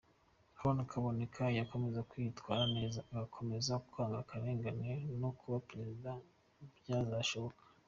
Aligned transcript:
hon 0.59 0.77
Kaboneka 0.91 1.41
nakomeza 1.55 2.07
kwitwara 2.09 2.63
neza 2.75 2.99
agakomeza 3.11 3.73
kwanga 3.89 4.17
akarengane 4.23 4.91
no 5.21 5.29
kuba 5.39 5.57
perezida 5.69 6.11
byazashoboka. 6.77 7.63